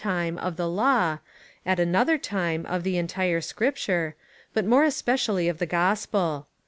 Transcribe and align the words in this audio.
431 0.01 1.19
at 1.63 1.77
anotlier 1.77 2.19
time, 2.19 2.65
of 2.65 2.81
the 2.81 2.97
entire 2.97 3.39
Scripture, 3.39 4.15
but 4.51 4.65
more 4.65 4.83
especially 4.83 5.47
of 5.47 5.59
the 5.59 5.67
gospel. 5.67 6.47